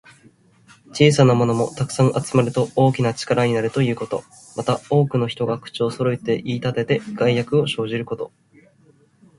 [0.93, 4.23] 小さなものも、たくさん集まると大きな力になるということ。
[4.57, 8.31] また、多くの人が口をそろえて言いたてて、害悪を生じること。